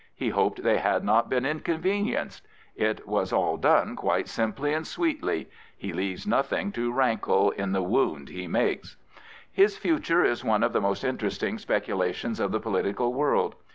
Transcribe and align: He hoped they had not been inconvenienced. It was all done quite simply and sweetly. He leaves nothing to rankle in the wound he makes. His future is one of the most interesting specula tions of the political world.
He 0.15 0.29
hoped 0.29 0.63
they 0.63 0.79
had 0.79 1.03
not 1.03 1.29
been 1.29 1.45
inconvenienced. 1.45 2.43
It 2.75 3.07
was 3.07 3.31
all 3.31 3.55
done 3.55 3.95
quite 3.95 4.27
simply 4.27 4.73
and 4.73 4.87
sweetly. 4.87 5.47
He 5.77 5.93
leaves 5.93 6.25
nothing 6.25 6.71
to 6.71 6.91
rankle 6.91 7.51
in 7.51 7.71
the 7.71 7.83
wound 7.83 8.29
he 8.29 8.47
makes. 8.47 8.97
His 9.51 9.77
future 9.77 10.25
is 10.25 10.43
one 10.43 10.63
of 10.63 10.73
the 10.73 10.81
most 10.81 11.03
interesting 11.03 11.59
specula 11.59 12.13
tions 12.13 12.39
of 12.39 12.51
the 12.51 12.59
political 12.59 13.13
world. 13.13 13.53